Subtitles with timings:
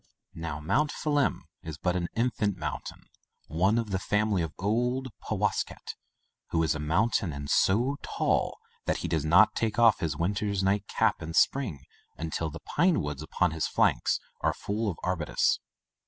[0.33, 3.03] Now Mount Phelim is but an infant moun tain,
[3.45, 5.93] one of the family of old Powasket
[6.49, 10.51] (who is a mountain, and so tall that he does not take off his winter
[10.63, 11.81] nightcap in spring
[12.17, 15.59] until the pine woods upon his flanks are full of arbutus).